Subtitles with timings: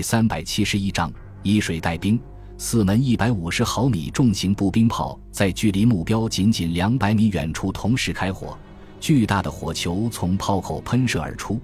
[0.00, 1.12] 三百七十一章
[1.42, 2.20] 以水带兵。
[2.56, 8.58] 四门一百五十毫米重型步兵炮在距离目标仅仅两百米远处同时开火，
[9.00, 11.58] 巨大的火球从炮口喷射而出，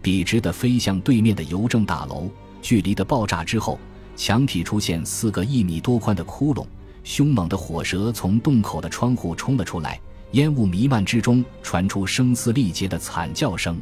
[0.00, 2.30] 笔直地飞向对面的邮政大楼。
[2.62, 3.78] 距离的爆炸之后，
[4.16, 6.66] 墙体出现四个一米多宽的窟窿，
[7.04, 10.00] 凶猛的火舌从洞口的窗户冲了出来，
[10.32, 13.78] 烟雾弥漫之中传出声嘶力竭的惨叫声。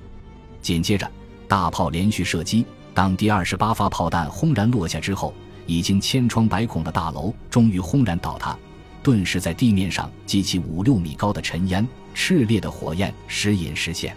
[0.61, 1.09] 紧接着，
[1.47, 2.67] 大炮连续射击，
[2.97, 5.33] 当第二十八发炮弹轰然落下之后。
[5.69, 8.57] 已经千疮百孔的大楼终于轰然倒塌，
[9.03, 14.17] 顿时在地面上激起五六米高的尘烟，炽烈的火焰时隐时现。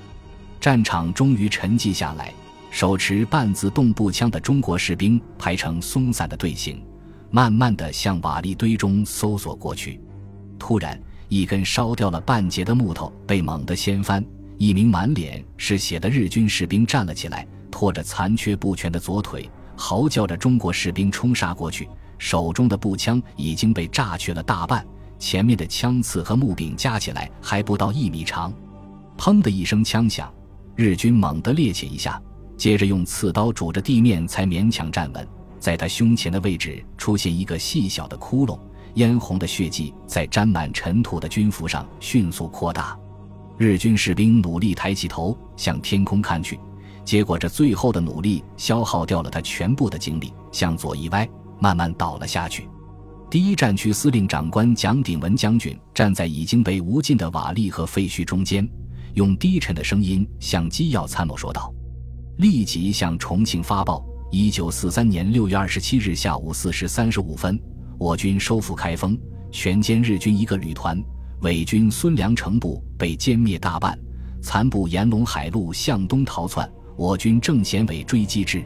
[0.61, 2.31] 战场终于沉寂下来，
[2.69, 6.79] 手持半自动步枪的中国士兵排成松散的队形，
[7.31, 9.99] 慢慢地向瓦砾堆中搜索过去。
[10.59, 14.23] 突然，一根烧掉了半截的木头被猛地掀翻，
[14.59, 19.49] 一名满脸是血的日军士兵站了起来，拖着残缺不全的左腿。
[19.75, 21.87] 嚎叫着，中国士兵冲杀过去，
[22.17, 24.85] 手中的步枪已经被炸去了大半，
[25.17, 28.53] 前面的枪刺和木柄加起来还不到一米长。
[29.17, 30.29] 砰的一声枪响，
[30.75, 32.21] 日军猛地趔趄一下，
[32.57, 35.25] 接着用刺刀拄着地面才勉强站稳。
[35.59, 38.59] 在他胸前的位置出现一个细小的窟窿，
[38.95, 42.97] 嫣红的血迹在沾满尘土的军服上迅速扩大。
[43.57, 46.59] 日军士兵努力抬起头向天空看去。
[47.09, 51.27] 结果，这最后的努力消耗掉了他全部的精力，向左一歪，
[51.59, 52.69] 慢慢倒了下去。
[53.31, 58.69] 第一战区司令长官蒋鼎文将军站在已经被无尽的瓦砾和废墟中间，
[59.15, 61.73] 用低沉的声音向机要参谋说道
[62.37, 67.59] ：“立即向重庆发报：一九四三年六月二十七日下午四时三十五分，
[67.97, 69.17] 我军收复开封，
[69.51, 71.03] 全歼日军一个旅团，
[71.41, 73.97] 伪军孙良诚部被歼灭大半，
[74.43, 78.61] 残部沿陇海路向东逃窜。”我军正衔尾追击之，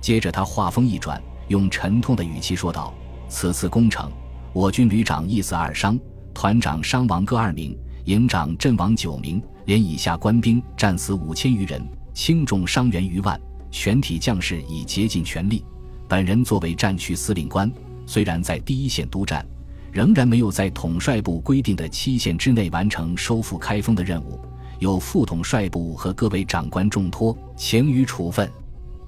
[0.00, 2.94] 接着他话锋一转，用沉痛的语气说道
[3.28, 4.12] ：“此次攻城，
[4.52, 5.98] 我军旅长一死二伤，
[6.32, 13.36] 团长伤亡各二名，营长阵亡九名，连以下官兵战死五千余人，轻重伤员逾万，
[13.72, 15.64] 全体将士已竭尽全力。
[16.08, 17.68] 本人作为战区司令官，
[18.06, 19.44] 虽然在第一线督战，
[19.90, 24.38] 仍然没有在统帅部规定的期限之内完成收复开封的任务。”
[24.84, 28.46] 由副统帅部和各位长官重托，请予处分。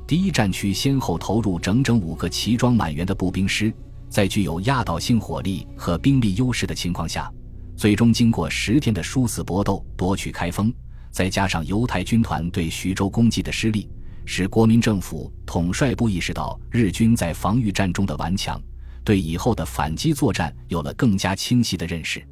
[0.06, 3.70] 第一战区先后投入整整五个齐装满员的步兵师，
[4.08, 7.30] 在具有压倒性火力和兵力优势的情况下，
[7.76, 10.72] 最终经过十天的殊死搏斗夺取开封。
[11.10, 13.86] 再加上犹太军团对徐州攻击的失利，
[14.24, 18.58] 使国民政府统帅部意识到日军在防御战中的顽强，
[19.04, 22.26] 对以后的反击作战有了更加清晰的认识。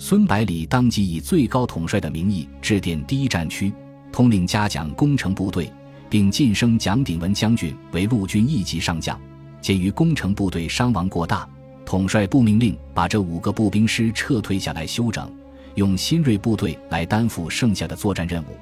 [0.00, 3.72] 孙百里当即以最高统帅的名义致电第一战区，
[4.12, 5.70] 通令嘉奖攻城部队，
[6.08, 9.20] 并晋升蒋鼎文将军为陆军一级上将。
[9.60, 11.46] 鉴于攻城部队伤亡过大，
[11.84, 15.28] 统帅部命令把这五个步兵师撤退下来休整，
[15.74, 18.56] 用新锐部队来担负剩下的作战任务，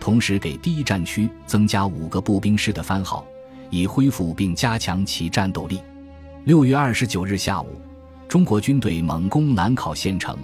[0.00, 3.24] 同时给第一战区增加五个步兵师的番号，
[3.70, 5.78] 以恢复并加强其战斗力。
[6.44, 7.80] 六月二十九日下午，
[8.26, 10.36] 中国军队猛攻兰考县城。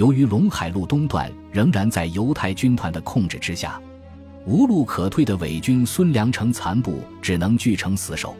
[0.00, 3.78] 由于陇海路东段仍然在犹太军团的控制之下，
[4.46, 8.34] 无路可退的伪军孙良诚残部只能据城死守。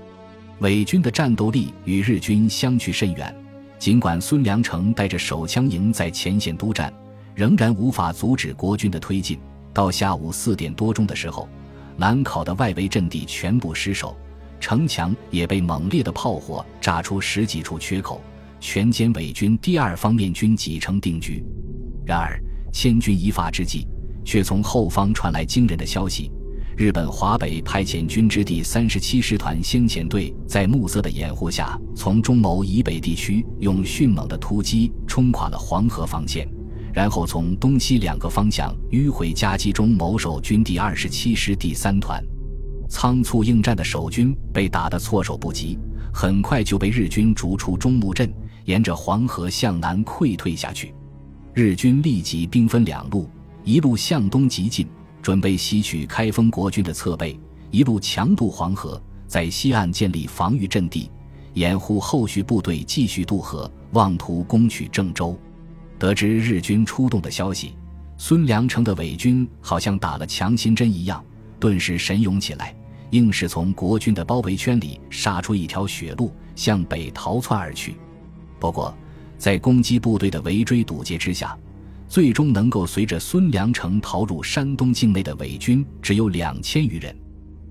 [0.61, 3.37] 伪军的战斗力与日军相去甚远，
[3.79, 6.91] 尽管孙良诚带着手枪营在前线督战，
[7.35, 9.39] 仍然无法阻止国军的推进。
[9.75, 11.47] 到下午四点多钟的时候，
[11.99, 14.17] 兰考的外围阵地全部失守，
[14.61, 18.19] 城墙也被猛烈的炮火炸出十几处缺口。
[18.61, 21.43] 全歼伪军第二方面军几成定局。
[22.07, 22.41] 然而
[22.73, 23.87] 千钧一发之际，
[24.25, 26.31] 却从后方传来惊人的消息：
[26.77, 36.49] 日本华北派遣军之第三十七师团先遣队在暮色的掩护下，从中牟以北地区用迅猛的突击冲垮了黄河防线，
[36.93, 42.23] 然后从东西两个方向迂回夹击中牟守军第二十七师第三团。
[42.91, 45.79] 仓促应战的守军被打得措手不及，
[46.13, 48.31] 很快就被日军逐出中牟镇。
[48.67, 50.95] 沿着黄河向南溃退下去，
[51.55, 53.29] 日军立即兵分两路，
[53.65, 54.87] 一路向东急进，
[55.23, 57.35] 准备吸取开封国军的侧背；
[57.71, 61.11] 一路强渡黄河，在西岸建立防御阵地，
[61.55, 65.37] 掩护后续部队继续渡河，妄图攻取郑州。
[65.99, 67.75] 得知日军出动的消息，
[68.19, 71.25] 孙良诚的伪军好像打了强心针一样，
[71.59, 72.73] 顿时神勇起来，
[73.11, 77.97] 硬是从国军的包围圈里杀出一条血路，向北逃窜而去。
[78.59, 78.97] 不过，
[79.39, 81.57] 在攻击部队的围追堵截之下，
[82.09, 87.17] 最终能够随着孙良诚逃入山东境内的伪军只有两千余人。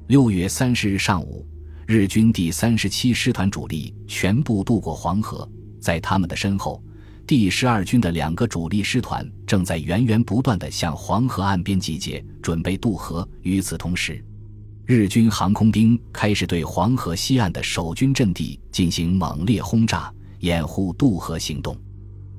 [0.07, 1.45] 六月三十日上午，
[1.85, 5.47] 日军第三十七师团主力全部渡过黄河，
[5.79, 6.83] 在他们的身后，
[7.27, 13.27] 第十二军的两个主力师团正在源源不断地向黄河岸边集结，准备渡河。
[13.43, 14.23] 与此同时，
[14.91, 21.77] 日军航空兵开始对黄河西岸的守军阵地进行猛烈轰炸，掩护渡河行动。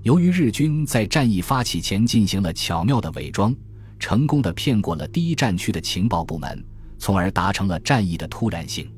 [0.02, 3.54] 由于日军在战役发起前进行了巧妙的伪装，
[4.00, 6.60] 成功的骗过了第一战区的情报部门，
[6.98, 8.90] 从而达成了战役的突然性。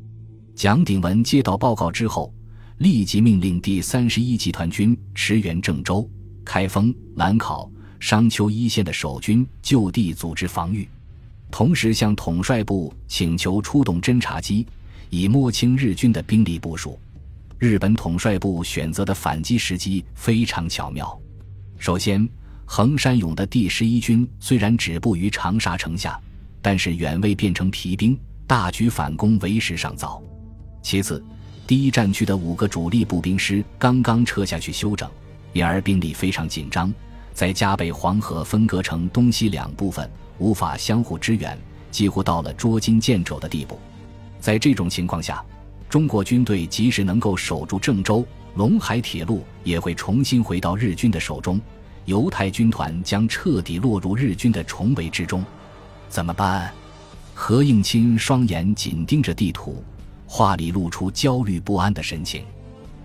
[0.55, 2.33] 蒋鼎文接到报告之后，
[2.79, 6.09] 立即命令第三十一集团军驰援郑州、
[6.43, 7.71] 开封、兰考、
[8.01, 10.89] 商丘一线的守军就地组织防御，
[11.53, 14.67] 同时向统帅部请求出动侦察机，
[15.11, 16.99] 以摸清日军的兵力部署。
[17.59, 21.17] 日本统帅部选择的反击时机非常巧妙。
[21.79, 22.27] 首先，
[22.65, 26.19] 横山勇的第十一军虽然止步于长沙城下，
[26.63, 30.23] 但是远未变成疲兵，大举反攻为时尚早。
[30.81, 31.23] 其次，
[31.67, 35.09] 第一战区的五个主力步兵师刚刚撤下去休整，
[35.53, 36.91] 因而兵力非常紧张。
[37.35, 41.59] 再加被黄河分割成东西两部分，无法相互支援，
[41.91, 43.79] 几乎到了捉襟见肘的地步。
[44.41, 45.45] 在这种情况下，
[45.89, 48.27] 中国军队即使能够守住郑州，
[48.57, 51.61] 陇海铁路也会重新回到日军的手中，
[52.07, 55.45] 犹太军团将彻底落入日军的重围之中。
[56.09, 56.73] 怎么办？
[57.35, 59.83] 何应钦双眼紧盯着地图。
[60.27, 62.43] 话里露出焦虑不安的神情，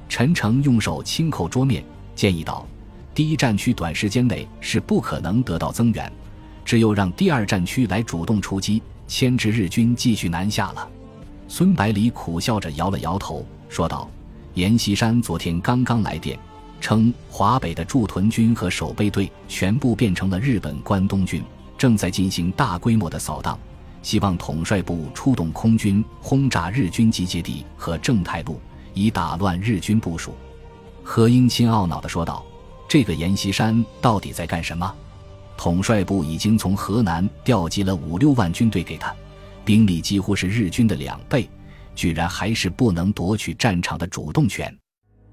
[0.07, 1.83] 陈诚用手轻叩桌面，
[2.15, 2.65] 建议道
[3.13, 6.09] ：“第一战区短时间内是不可能得到增援，
[6.67, 10.85] 只有让第二战区来主动出击，牵制日军继续南下了。”
[11.47, 14.09] 孙百里苦笑着摇了摇头，说道
[14.55, 16.37] ：“阎锡山昨天刚刚来电，
[16.81, 21.41] 称华北的驻屯军和守备队全部变成了日本关东军，
[21.77, 23.57] 正在进行大规模的扫荡。”
[24.03, 28.59] 希望统帅部出动空军轰炸日军集结地和正太路，
[28.93, 30.33] 以打乱日军部署。
[31.01, 32.45] 何应钦懊恼地说道
[32.89, 34.93] ：“这个阎锡山到底在干什么？
[35.57, 39.13] 统帅部已经从河南调集了五六万军队给他，
[39.65, 41.49] 兵力几乎是日军的两倍，
[41.95, 44.73] 居然还是不能夺取战场的主动权。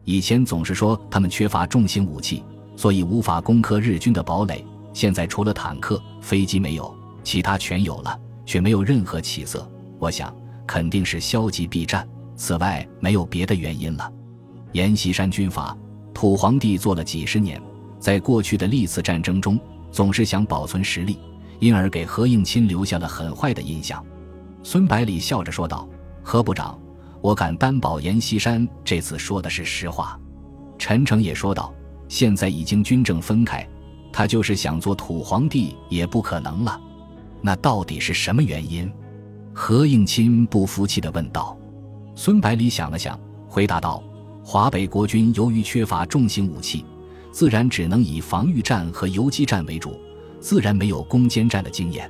[0.04, 2.42] 以前总是说他们缺乏重型武器，
[2.76, 4.64] 所以无法攻克日军的堡垒。
[4.92, 6.92] 现在除了坦克、飞机没有，
[7.22, 9.66] 其他全有了。”却没有任何起色，
[9.98, 10.30] 我想
[10.66, 12.06] 肯定是消极避战。
[12.36, 14.12] 此外，没有别的原因了。
[14.72, 15.74] 阎锡山军阀，
[16.12, 17.58] 土皇帝做了几十年，
[17.98, 19.58] 在过去的历次战争中，
[19.94, 21.20] 总是想保存实力，
[21.60, 24.04] 因而给何应钦留下了很坏的印象。
[24.64, 25.88] 孙百里笑着说道
[26.20, 26.76] ：“何部长，
[27.20, 30.18] 我敢担保，阎锡山这次说的是实话。”
[30.80, 31.72] 陈诚也说道
[32.10, 33.64] ：“现在已经军政分开，
[34.12, 36.80] 他就是想做土皇帝也不可能了。”
[37.40, 38.92] 那到底是什么原因？
[39.54, 41.56] 何应钦不服气地问道。
[42.16, 43.16] 孙百里想了想，
[43.46, 44.02] 回答道
[44.42, 46.84] ：“华北国军由于缺乏重型武器，
[47.34, 50.00] 自然只能以防御战和游击战为主，
[50.38, 52.08] 自然没有攻坚战的经验。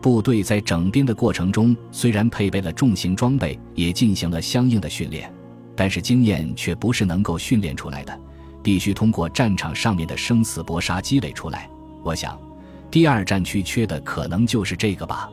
[0.00, 5.28] 部队在整编的过程中，虽然配备了重型装备，也进行了相应的训练，
[5.74, 8.16] 但是经验却不是能够训练出来的，
[8.62, 11.68] 必须通过战场上面的生死搏杀积累出来。
[12.04, 12.38] 我想。”
[12.88, 15.28] 第二战区缺的可能就是这个吧，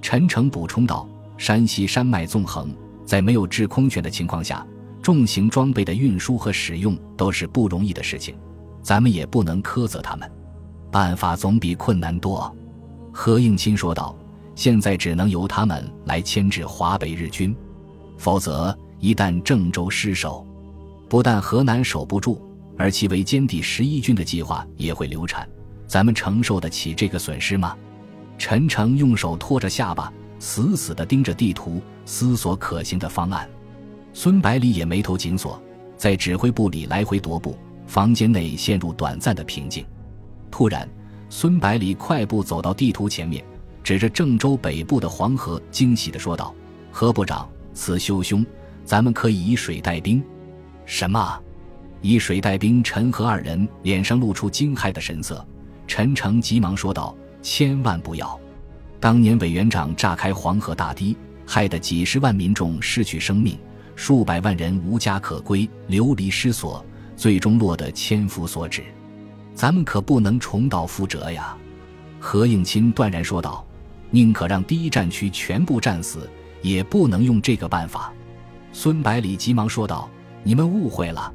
[0.00, 4.66] 陈诚补充道：“山西山脉纵横，在没有制空权的情况下，
[5.02, 8.34] 重型装备的运输和使用都是不容易的事情，
[8.82, 10.30] 咱们也不能苛责他们。
[10.90, 12.54] 办法总比困难多。”
[13.12, 14.14] 何应钦说道
[14.54, 17.54] ：“现在只能由他们来牵制华北日军，
[18.18, 20.46] 否则一旦郑州失守，
[21.08, 22.40] 不但河南守不住，
[22.78, 25.48] 而其围歼第十一军的计划也会流产。”
[25.86, 27.76] 咱们承受得起这个损失吗？
[28.38, 33.46] 陈诚用手托着下巴，死死地盯着地图，思索可行的方案。
[34.14, 35.62] 孙百里也眉头紧锁，
[35.98, 39.84] 在指挥部里来回踱步，房间内陷入短暂的平静。
[40.50, 40.88] 突然，
[41.28, 43.44] 孙百里快步走到地图前面，
[43.82, 46.54] 指着郑州北部的黄河，惊喜地说道
[46.92, 48.44] ：“何部长，此修兄，
[48.84, 50.22] 咱们可以以水带兵。”
[50.84, 51.40] 什么？
[52.00, 52.82] 以水带兵？
[52.82, 55.46] 陈和二人脸上露出惊骇的神色。
[55.86, 58.38] 陈诚急忙说道：“千万不要！
[58.98, 63.58] 当年委员长炸开黄河大堤，害得几十万民众失去生命，
[63.96, 66.84] 数百万人无家可归，流离失所，
[67.22, 68.82] 最终落得千夫所指。
[69.54, 71.56] 咱们可不能重蹈覆辙呀！”
[72.18, 73.64] 何应钦断然说道
[74.10, 76.28] ：“宁可让第一战区全部战死，
[76.62, 78.12] 也不能用这个办法。”
[78.74, 80.10] 孙百里急忙说道
[80.42, 81.32] ：“你们误会了。”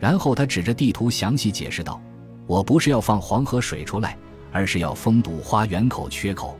[0.00, 2.00] 然后他指着地图详细解释道。
[2.46, 4.16] 我不是要放黄河水出来，
[4.50, 6.58] 而是要封堵花园口缺口。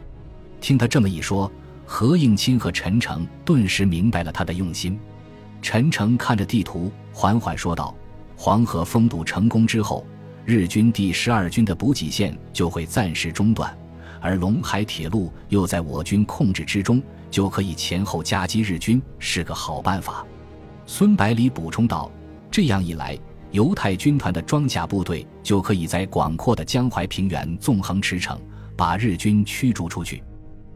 [0.61, 1.51] 听他这么一说，
[1.87, 5.01] 何应钦和陈诚顿时明白了他的用心。
[5.63, 7.95] 陈诚看着地图，缓缓说道
[8.41, 10.07] ：“黄河封堵成功之后，
[10.45, 13.77] 日军第十二军的补给线就会暂时中断，
[14.21, 17.03] 而陇海铁路又在我军控制之中，
[17.33, 20.25] 就可以前后夹击日军，是个好办法。”
[20.87, 22.09] 孙百里补充道
[22.49, 23.19] ：“这样一来，
[23.51, 28.39] 犹太军团的装甲部队就可以在广阔的江淮平原纵横驰骋，
[28.77, 30.23] 把日军驱逐出去。”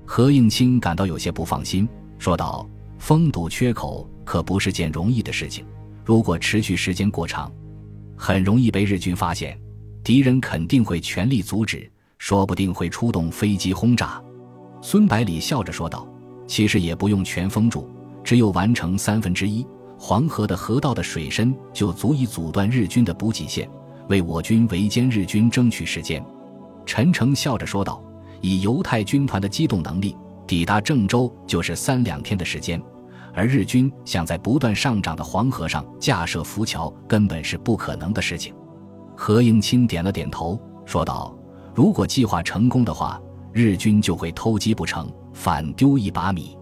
[0.05, 1.89] 何应钦感到有些不放心，
[2.19, 5.65] 说道：“封堵缺口可不是件容易的事情，
[6.05, 7.51] 如果持续时间过长，
[8.17, 9.59] 很容易被日军发现，
[10.03, 14.23] 敌人肯定会全力阻止，说不定会出动飞机轰炸。”
[14.83, 16.09] 孙百里笑着说道
[16.47, 17.89] ：“其实也不用全封住，
[18.25, 19.67] 只有完成三分之一。”
[19.97, 23.71] 黄河的河道的水深就足以阻断日军的补给线，
[24.09, 26.21] 为我军围歼日军争取时间。
[26.85, 28.03] 陈诚笑着说道
[28.43, 32.83] ：“以犹太军团的机动能力，抵达郑州就是三两天的时间，
[33.35, 38.55] 而日军想在不断上涨的黄河上架设浮桥，根本是不可能的事情。”
[39.17, 41.35] 何应钦点了点头，说道
[41.75, 43.21] ：“如果计划成功的话，
[43.53, 46.57] 日军就会偷鸡不成反丢一把米。”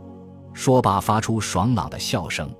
[0.52, 2.50] 说罢，发出爽朗的笑声。